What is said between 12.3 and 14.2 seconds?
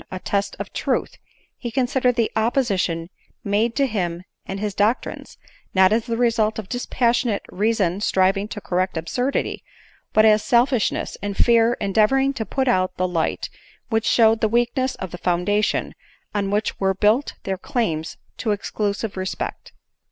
to put out the light which